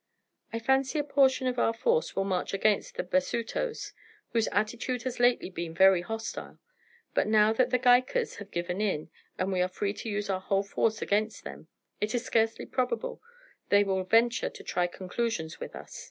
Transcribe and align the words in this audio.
I 0.51 0.57
fancy 0.57 0.97
a 0.97 1.03
portion 1.03 1.45
of 1.45 1.59
our 1.59 1.75
force 1.75 2.15
will 2.15 2.23
march 2.23 2.55
against 2.55 2.95
the 2.95 3.03
Basutos, 3.03 3.93
whose 4.29 4.47
attitude 4.47 5.03
has 5.03 5.19
lately 5.19 5.51
been 5.51 5.75
very 5.75 6.01
hostile; 6.01 6.57
but 7.13 7.27
now 7.27 7.53
that 7.53 7.69
the 7.69 7.77
Gaikas 7.77 8.37
have 8.37 8.49
given 8.49 8.81
in, 8.81 9.11
and 9.37 9.51
we 9.51 9.61
are 9.61 9.67
free 9.67 9.93
to 9.93 10.09
use 10.09 10.27
our 10.27 10.41
whole 10.41 10.63
force 10.63 11.03
against 11.03 11.43
them, 11.43 11.67
it 11.99 12.15
is 12.15 12.25
scarcely 12.25 12.65
probable 12.65 13.21
they 13.69 13.83
will 13.83 14.03
venture 14.03 14.49
to 14.49 14.63
try 14.63 14.87
conclusions 14.87 15.59
with 15.59 15.75
us. 15.75 15.99